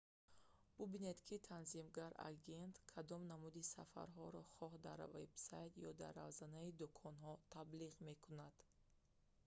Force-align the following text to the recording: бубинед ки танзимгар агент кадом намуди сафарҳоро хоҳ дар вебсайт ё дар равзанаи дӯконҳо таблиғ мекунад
бубинед 0.77 1.17
ки 1.27 1.35
танзимгар 1.49 2.13
агент 2.31 2.75
кадом 2.93 3.21
намуди 3.31 3.63
сафарҳоро 3.75 4.41
хоҳ 4.55 4.73
дар 4.87 4.99
вебсайт 5.17 5.73
ё 5.89 5.91
дар 6.01 6.13
равзанаи 6.23 6.75
дӯконҳо 6.81 7.33
таблиғ 7.55 7.93
мекунад 8.09 8.55